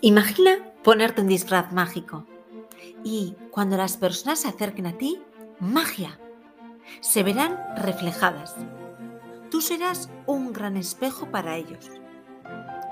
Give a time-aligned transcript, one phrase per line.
[0.00, 2.24] Imagina ponerte un disfraz mágico
[3.02, 5.20] y cuando las personas se acerquen a ti,
[5.58, 6.20] magia,
[7.00, 8.54] se verán reflejadas.
[9.50, 11.90] Tú serás un gran espejo para ellos.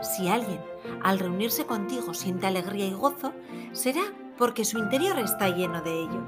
[0.02, 0.60] Si alguien
[1.04, 3.32] al reunirse contigo siente alegría y gozo,
[3.70, 4.02] será
[4.36, 6.26] porque su interior está lleno de ello.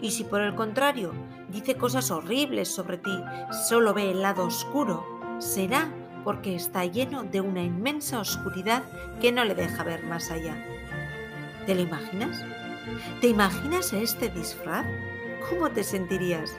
[0.00, 1.12] Y si por el contrario
[1.48, 3.18] dice cosas horribles sobre ti,
[3.66, 5.04] solo ve el lado oscuro,
[5.40, 5.92] será
[6.24, 8.82] porque está lleno de una inmensa oscuridad
[9.20, 10.56] que no le deja ver más allá.
[11.66, 12.42] ¿Te lo imaginas?
[13.20, 14.86] ¿Te imaginas este disfraz?
[15.48, 16.56] ¿Cómo te sentirías?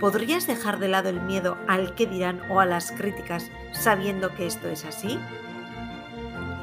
[0.00, 4.46] ¿Podrías dejar de lado el miedo al que dirán o a las críticas sabiendo que
[4.46, 5.18] esto es así?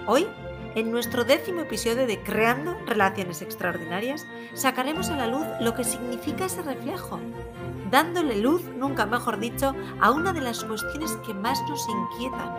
[0.05, 0.27] Hoy,
[0.75, 6.45] en nuestro décimo episodio de Creando Relaciones Extraordinarias, sacaremos a la luz lo que significa
[6.45, 7.19] ese reflejo
[7.93, 12.51] dándole luz, nunca mejor dicho, a una de las cuestiones que más nos inquietan,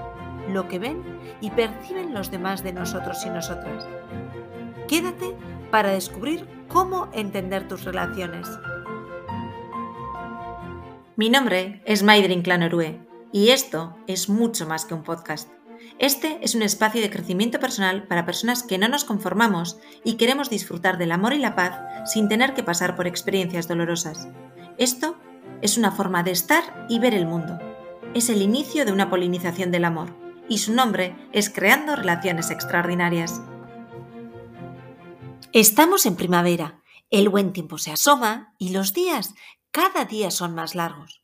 [0.52, 1.02] lo que ven
[1.40, 3.84] y perciben los demás de nosotros y nosotras.
[4.86, 5.34] Quédate
[5.72, 8.48] para descubrir cómo entender tus relaciones.
[11.16, 13.00] Mi nombre es Maidrin Clanorue
[13.32, 15.50] y esto es mucho más que un podcast.
[15.98, 20.50] Este es un espacio de crecimiento personal para personas que no nos conformamos y queremos
[20.50, 21.78] disfrutar del amor y la paz
[22.10, 24.28] sin tener que pasar por experiencias dolorosas.
[24.76, 25.16] Esto
[25.62, 27.58] es una forma de estar y ver el mundo.
[28.12, 30.12] Es el inicio de una polinización del amor
[30.48, 33.40] y su nombre es Creando Relaciones Extraordinarias.
[35.52, 39.34] Estamos en primavera, el buen tiempo se asoma y los días
[39.70, 41.22] cada día son más largos.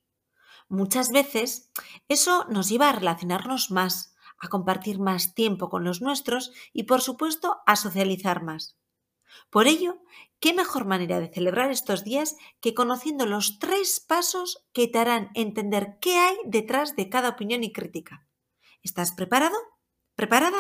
[0.69, 1.71] Muchas veces
[2.09, 4.10] eso nos lleva a relacionarnos más,
[4.41, 8.77] a compartir más tiempo con los nuestros y por supuesto a socializar más.
[9.51, 10.03] Por ello,
[10.41, 15.31] ¿qué mejor manera de celebrar estos días que conociendo los tres pasos que te harán
[15.35, 18.27] entender qué hay detrás de cada opinión y crítica?
[18.83, 19.57] ¿Estás preparado?
[20.17, 20.59] ¿Preparada?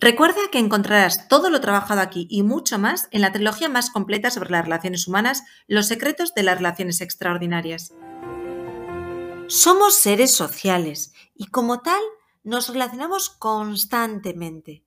[0.00, 4.30] Recuerda que encontrarás todo lo trabajado aquí y mucho más en la trilogía más completa
[4.30, 7.92] sobre las relaciones humanas, Los secretos de las relaciones extraordinarias.
[9.48, 12.02] Somos seres sociales y como tal
[12.44, 14.84] nos relacionamos constantemente.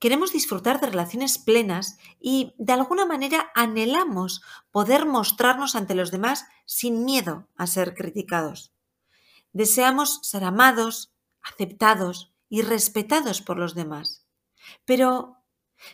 [0.00, 4.42] Queremos disfrutar de relaciones plenas y de alguna manera anhelamos
[4.72, 8.72] poder mostrarnos ante los demás sin miedo a ser criticados.
[9.52, 14.26] Deseamos ser amados, aceptados y respetados por los demás.
[14.84, 15.36] Pero,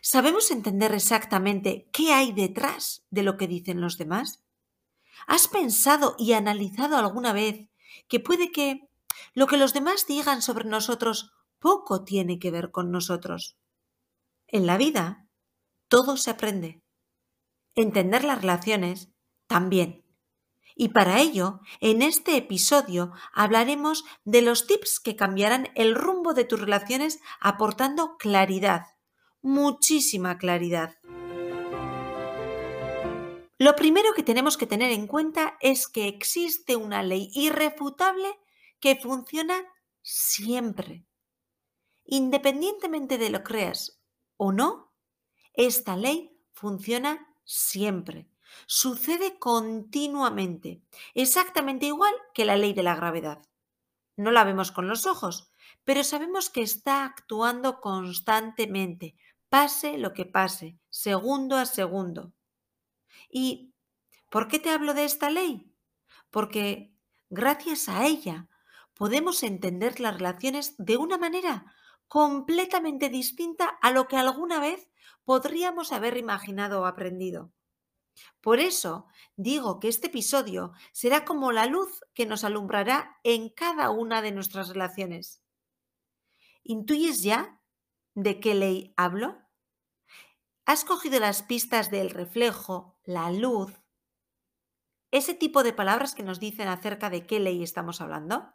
[0.01, 4.43] ¿sabemos entender exactamente qué hay detrás de lo que dicen los demás?
[5.27, 7.68] ¿Has pensado y analizado alguna vez
[8.09, 8.89] que puede que
[9.35, 13.57] lo que los demás digan sobre nosotros poco tiene que ver con nosotros?
[14.47, 15.29] En la vida,
[15.89, 16.83] todo se aprende.
[17.75, 19.11] Entender las relaciones
[19.47, 20.05] también.
[20.81, 26.45] Y para ello, en este episodio hablaremos de los tips que cambiarán el rumbo de
[26.45, 28.87] tus relaciones aportando claridad,
[29.43, 30.98] muchísima claridad.
[33.61, 38.39] Lo primero que tenemos que tener en cuenta es que existe una ley irrefutable
[38.79, 39.65] que funciona
[40.01, 41.05] siempre.
[42.05, 44.01] Independientemente de lo creas
[44.37, 44.95] o no,
[45.55, 48.31] esta ley funciona siempre.
[48.67, 50.81] Sucede continuamente,
[51.15, 53.43] exactamente igual que la ley de la gravedad.
[54.17, 55.51] No la vemos con los ojos,
[55.85, 59.17] pero sabemos que está actuando constantemente,
[59.49, 62.33] pase lo que pase, segundo a segundo.
[63.31, 63.75] ¿Y
[64.31, 65.73] por qué te hablo de esta ley?
[66.31, 66.95] Porque
[67.31, 68.49] gracias a ella
[68.95, 71.73] podemos entender las relaciones de una manera
[72.09, 74.89] completamente distinta a lo que alguna vez
[75.25, 77.53] podríamos haber imaginado o aprendido.
[78.41, 83.91] Por eso digo que este episodio será como la luz que nos alumbrará en cada
[83.91, 85.43] una de nuestras relaciones.
[86.65, 87.61] ¿Intuyes ya
[88.15, 89.39] de qué ley hablo?
[90.69, 93.73] ¿Has cogido las pistas del reflejo, la luz?
[95.11, 98.53] ¿Ese tipo de palabras que nos dicen acerca de qué ley estamos hablando?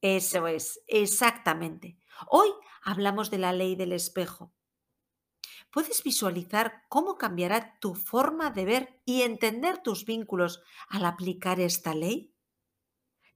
[0.00, 2.00] Eso es, exactamente.
[2.26, 2.48] Hoy
[2.82, 4.52] hablamos de la ley del espejo.
[5.70, 11.94] ¿Puedes visualizar cómo cambiará tu forma de ver y entender tus vínculos al aplicar esta
[11.94, 12.34] ley?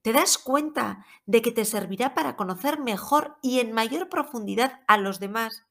[0.03, 4.99] ¿Te das cuenta de que te servirá para conocer mejor y en mayor profundidad a
[4.99, 5.62] los demás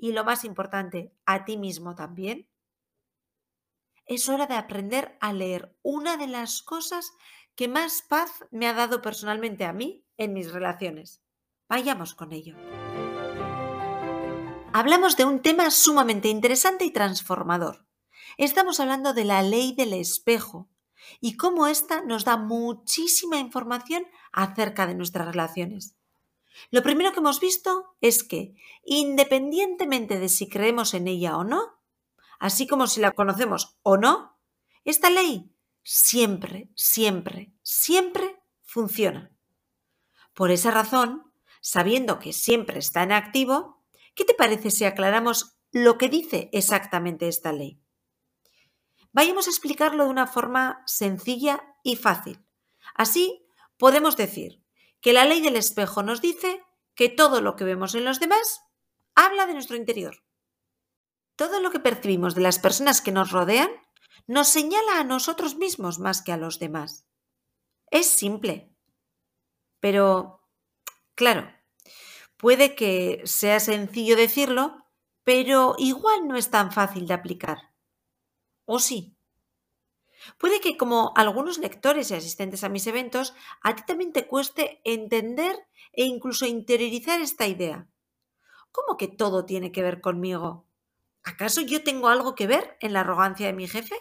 [0.00, 2.48] y, lo más importante, a ti mismo también?
[4.06, 7.12] Es hora de aprender a leer una de las cosas
[7.54, 11.22] que más paz me ha dado personalmente a mí en mis relaciones.
[11.68, 12.56] Vayamos con ello.
[14.72, 17.86] Hablamos de un tema sumamente interesante y transformador.
[18.38, 20.70] Estamos hablando de la ley del espejo
[21.20, 25.99] y cómo ésta nos da muchísima información acerca de nuestras relaciones.
[26.70, 28.54] Lo primero que hemos visto es que,
[28.84, 31.80] independientemente de si creemos en ella o no,
[32.38, 34.38] así como si la conocemos o no,
[34.84, 39.32] esta ley siempre, siempre, siempre funciona.
[40.34, 43.82] Por esa razón, sabiendo que siempre está en activo,
[44.14, 47.80] ¿qué te parece si aclaramos lo que dice exactamente esta ley?
[49.12, 52.44] Vayamos a explicarlo de una forma sencilla y fácil.
[52.94, 53.44] Así
[53.76, 54.62] podemos decir
[55.00, 56.62] que la ley del espejo nos dice
[56.94, 58.62] que todo lo que vemos en los demás
[59.14, 60.22] habla de nuestro interior.
[61.36, 63.70] Todo lo que percibimos de las personas que nos rodean
[64.26, 67.06] nos señala a nosotros mismos más que a los demás.
[67.90, 68.70] Es simple.
[69.80, 70.46] Pero,
[71.14, 71.50] claro,
[72.36, 74.84] puede que sea sencillo decirlo,
[75.24, 77.72] pero igual no es tan fácil de aplicar.
[78.66, 79.16] ¿O sí?
[80.38, 84.80] Puede que, como algunos lectores y asistentes a mis eventos, a ti también te cueste
[84.84, 85.56] entender
[85.92, 87.88] e incluso interiorizar esta idea.
[88.72, 90.66] ¿Cómo que todo tiene que ver conmigo?
[91.22, 93.96] ¿Acaso yo tengo algo que ver en la arrogancia de mi jefe?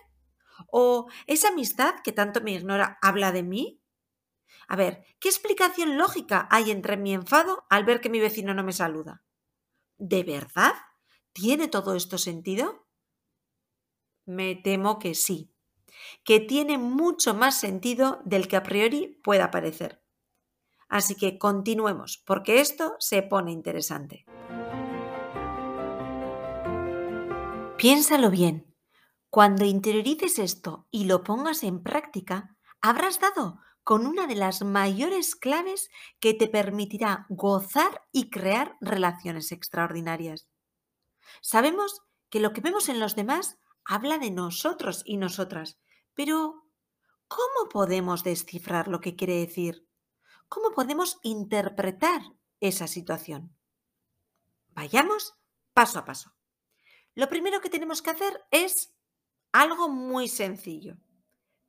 [0.67, 3.81] ¿O esa amistad que tanto me ignora habla de mí?
[4.67, 8.63] A ver, ¿qué explicación lógica hay entre mi enfado al ver que mi vecino no
[8.63, 9.23] me saluda?
[9.97, 10.73] ¿De verdad?
[11.33, 12.85] ¿Tiene todo esto sentido?
[14.25, 15.51] Me temo que sí,
[16.23, 20.03] que tiene mucho más sentido del que a priori pueda parecer.
[20.87, 24.25] Así que continuemos, porque esto se pone interesante.
[27.77, 28.75] Piénsalo bien.
[29.29, 35.35] Cuando interiorices esto y lo pongas en práctica, habrás dado con una de las mayores
[35.35, 35.89] claves
[36.19, 40.49] que te permitirá gozar y crear relaciones extraordinarias.
[41.41, 45.79] Sabemos que lo que vemos en los demás habla de nosotros y nosotras,
[46.19, 46.65] pero
[47.29, 49.87] ¿cómo podemos descifrar lo que quiere decir?
[50.49, 52.21] ¿Cómo podemos interpretar
[52.59, 53.55] esa situación?
[54.71, 55.37] Vayamos
[55.73, 56.35] paso a paso.
[57.15, 58.93] Lo primero que tenemos que hacer es
[59.53, 60.97] algo muy sencillo.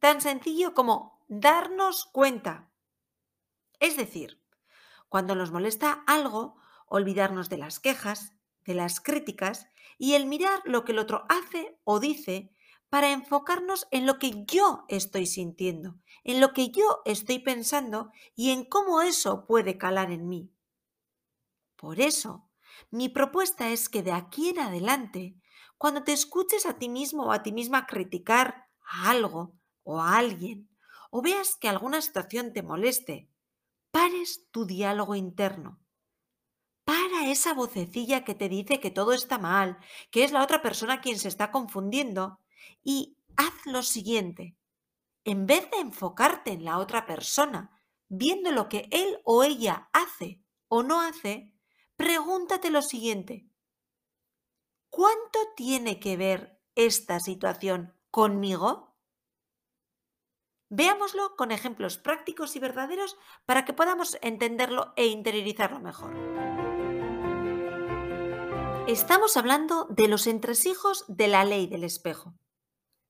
[0.01, 2.73] Tan sencillo como darnos cuenta.
[3.79, 4.43] Es decir,
[5.09, 6.57] cuando nos molesta algo,
[6.87, 8.33] olvidarnos de las quejas,
[8.65, 12.53] de las críticas y el mirar lo que el otro hace o dice
[12.91, 18.51] para enfocarnos en lo que yo estoy sintiendo, en lo que yo estoy pensando y
[18.51, 20.53] en cómo eso puede calar en mí.
[21.77, 22.51] Por eso,
[22.91, 25.41] mi propuesta es que de aquí en adelante
[25.79, 30.19] cuando te escuches a ti mismo o a ti misma criticar a algo o a
[30.19, 30.69] alguien,
[31.11, 33.31] o veas que alguna situación te moleste,
[33.91, 35.81] pares tu diálogo interno.
[36.85, 39.79] Para esa vocecilla que te dice que todo está mal,
[40.11, 42.40] que es la otra persona quien se está confundiendo,
[42.83, 44.57] y haz lo siguiente.
[45.25, 47.71] En vez de enfocarte en la otra persona,
[48.09, 51.53] viendo lo que él o ella hace o no hace,
[51.97, 53.47] pregúntate lo siguiente.
[54.89, 58.97] ¿Cuánto tiene que ver esta situación conmigo?
[60.69, 66.15] Veámoslo con ejemplos prácticos y verdaderos para que podamos entenderlo e interiorizarlo mejor.
[68.87, 72.35] Estamos hablando de los entresijos de la ley del espejo.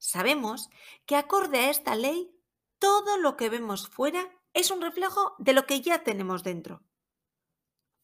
[0.00, 0.70] Sabemos
[1.04, 2.34] que acorde a esta ley,
[2.78, 6.82] todo lo que vemos fuera es un reflejo de lo que ya tenemos dentro.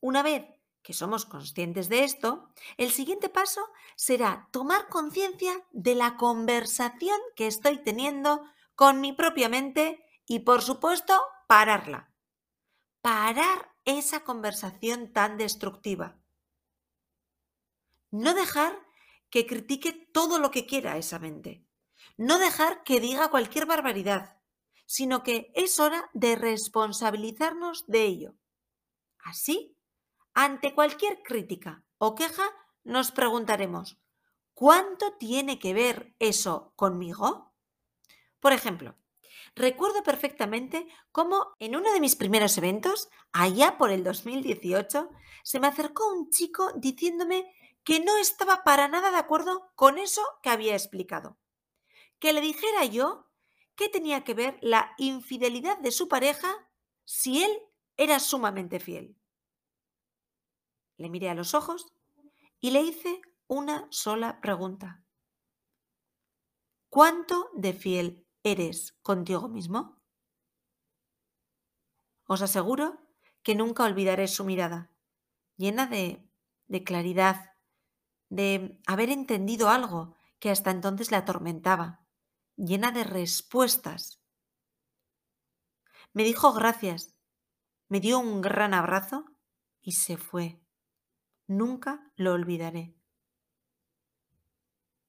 [0.01, 0.45] Una vez
[0.83, 3.63] que somos conscientes de esto, el siguiente paso
[3.97, 10.61] será tomar conciencia de la conversación que estoy teniendo con mi propia mente y, por
[10.61, 12.13] supuesto, pararla.
[13.01, 16.19] Parar esa conversación tan destructiva.
[18.11, 18.79] No dejar
[19.31, 21.66] que critique todo lo que quiera esa mente.
[22.17, 24.39] No dejar que diga cualquier barbaridad,
[24.87, 28.35] sino que es hora de responsabilizarnos de ello.
[29.19, 29.77] Así
[30.39, 32.45] ante cualquier crítica o queja
[32.85, 33.99] nos preguntaremos,
[34.53, 37.55] ¿cuánto tiene que ver eso conmigo?
[38.39, 38.97] Por ejemplo,
[39.55, 45.09] recuerdo perfectamente cómo en uno de mis primeros eventos, allá por el 2018,
[45.43, 47.51] se me acercó un chico diciéndome
[47.83, 51.39] que no estaba para nada de acuerdo con eso que había explicado.
[52.19, 53.31] Que le dijera yo
[53.75, 56.69] qué tenía que ver la infidelidad de su pareja
[57.05, 57.51] si él
[57.97, 59.17] era sumamente fiel.
[60.97, 61.93] Le miré a los ojos
[62.61, 65.05] y le hice una sola pregunta.
[66.89, 70.01] ¿Cuánto de fiel eres contigo mismo?
[72.25, 72.99] Os aseguro
[73.43, 74.91] que nunca olvidaré su mirada,
[75.57, 76.27] llena de,
[76.67, 77.55] de claridad,
[78.29, 82.06] de haber entendido algo que hasta entonces le atormentaba,
[82.57, 84.21] llena de respuestas.
[86.13, 87.15] Me dijo gracias,
[87.89, 89.27] me dio un gran abrazo
[89.81, 90.61] y se fue.
[91.47, 92.97] Nunca lo olvidaré.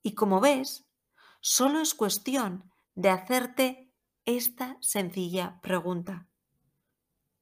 [0.03, 0.85] Y como ves,
[1.41, 3.93] solo es cuestión de hacerte
[4.25, 6.27] esta sencilla pregunta.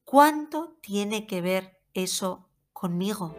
[0.04, 3.36] ¿Cuánto tiene que ver eso conmigo?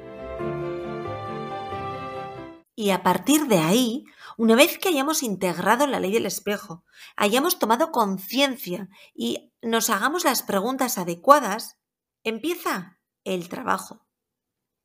[2.80, 4.06] Y a partir de ahí,
[4.38, 6.84] una vez que hayamos integrado la ley del espejo,
[7.16, 11.80] hayamos tomado conciencia y nos hagamos las preguntas adecuadas,
[12.24, 14.06] empieza el trabajo.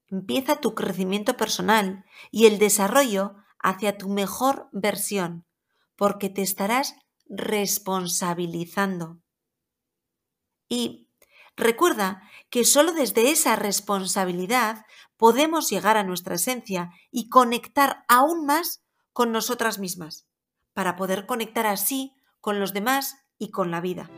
[0.06, 5.44] Empieza tu crecimiento personal y el desarrollo hacia tu mejor versión,
[5.94, 6.94] porque te estarás
[7.26, 9.20] responsabilizando.
[10.66, 11.10] Y
[11.56, 14.86] recuerda que solo desde esa responsabilidad
[15.22, 20.26] podemos llegar a nuestra esencia y conectar aún más con nosotras mismas,
[20.72, 24.10] para poder conectar así con los demás y con la vida.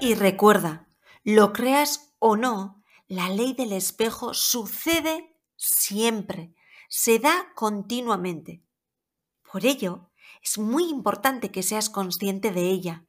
[0.00, 0.88] Y recuerda,
[1.22, 6.54] lo creas o no, la ley del espejo sucede siempre,
[6.88, 8.64] se da continuamente.
[9.52, 10.12] Por ello,
[10.42, 13.04] es muy importante que seas consciente de ella,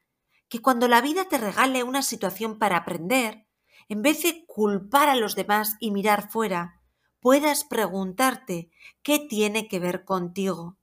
[0.50, 3.44] que cuando la vida te regale una situación para aprender,
[3.87, 6.81] en vez de culpar a los demás y mirar fuera,
[7.19, 8.69] puedas preguntarte
[9.03, 10.77] qué tiene que ver contigo.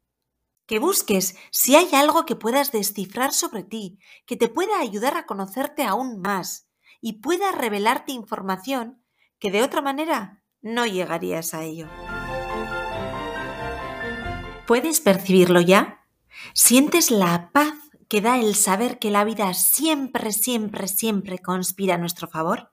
[0.66, 5.26] Que busques si hay algo que puedas descifrar sobre ti, que te pueda ayudar a
[5.26, 6.68] conocerte aún más
[7.00, 9.02] y pueda revelarte información
[9.38, 11.88] que de otra manera no llegarías a ello.
[14.66, 16.06] ¿Puedes percibirlo ya?
[16.54, 17.74] ¿Sientes la paz
[18.08, 22.71] que da el saber que la vida siempre, siempre, siempre conspira a nuestro favor?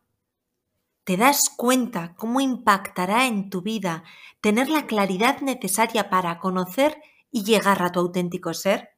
[1.09, 4.03] ¿Te das cuenta cómo impactará en tu vida
[4.41, 7.01] tener la claridad necesaria para conocer
[7.31, 8.89] y llegar a tu auténtico ser?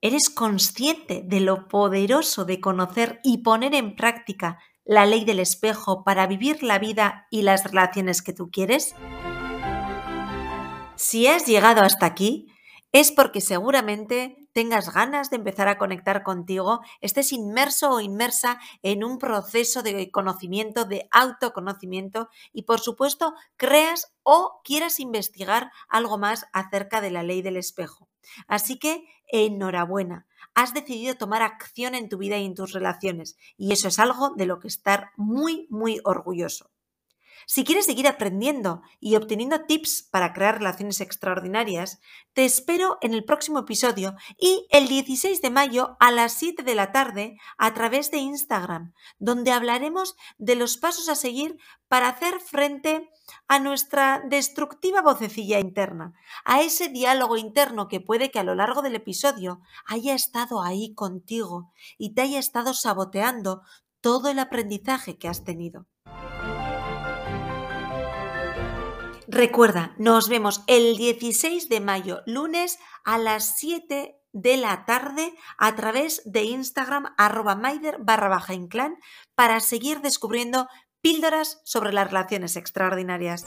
[0.00, 6.02] ¿Eres consciente de lo poderoso de conocer y poner en práctica la ley del espejo
[6.02, 8.96] para vivir la vida y las relaciones que tú quieres?
[10.96, 12.48] Si has llegado hasta aquí,
[12.90, 19.04] es porque seguramente tengas ganas de empezar a conectar contigo, estés inmerso o inmersa en
[19.04, 26.46] un proceso de conocimiento, de autoconocimiento y por supuesto creas o quieras investigar algo más
[26.52, 28.08] acerca de la ley del espejo.
[28.46, 33.72] Así que enhorabuena, has decidido tomar acción en tu vida y en tus relaciones y
[33.72, 36.70] eso es algo de lo que estar muy, muy orgulloso.
[37.46, 42.00] Si quieres seguir aprendiendo y obteniendo tips para crear relaciones extraordinarias,
[42.32, 46.74] te espero en el próximo episodio y el 16 de mayo a las 7 de
[46.74, 51.58] la tarde a través de Instagram, donde hablaremos de los pasos a seguir
[51.88, 53.10] para hacer frente
[53.48, 58.82] a nuestra destructiva vocecilla interna, a ese diálogo interno que puede que a lo largo
[58.82, 63.62] del episodio haya estado ahí contigo y te haya estado saboteando
[64.00, 65.86] todo el aprendizaje que has tenido.
[69.28, 75.76] Recuerda, nos vemos el 16 de mayo, lunes a las 7 de la tarde a
[75.76, 77.98] través de Instagram arroba maider
[79.34, 80.68] para seguir descubriendo
[81.00, 83.46] píldoras sobre las relaciones extraordinarias.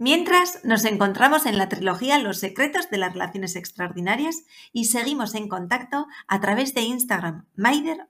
[0.00, 5.48] Mientras nos encontramos en la trilogía Los secretos de las relaciones extraordinarias y seguimos en
[5.48, 8.06] contacto a través de Instagram maider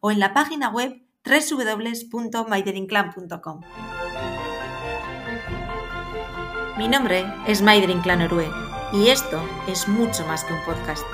[0.00, 3.60] o en la página web www.maiderinclan.com.
[6.76, 8.50] Mi nombre es Maider Inclán Orue
[8.92, 11.04] y esto es mucho más que un podcast.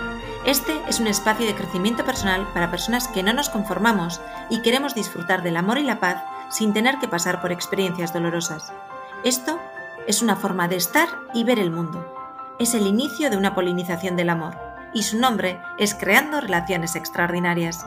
[0.45, 4.95] Este es un espacio de crecimiento personal para personas que no nos conformamos y queremos
[4.95, 8.73] disfrutar del amor y la paz sin tener que pasar por experiencias dolorosas.
[9.23, 9.61] Esto
[10.07, 12.07] es una forma de estar y ver el mundo.
[12.59, 14.59] Es el inicio de una polinización del amor
[14.93, 17.87] y su nombre es Creando Relaciones Extraordinarias.